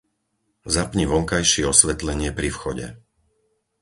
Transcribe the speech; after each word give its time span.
Zapni 0.75 1.03
vonkajšie 1.11 1.63
osvetlenie 1.73 2.29
pri 2.37 2.49
vchode. 2.55 2.87